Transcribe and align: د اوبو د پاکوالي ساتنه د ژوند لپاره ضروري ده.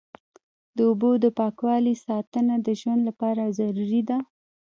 د 0.75 0.77
اوبو 0.89 1.11
د 1.23 1.25
پاکوالي 1.39 1.95
ساتنه 2.05 2.55
د 2.61 2.67
ژوند 2.79 3.01
لپاره 3.09 3.53
ضروري 3.59 4.01
ده. 4.09 4.17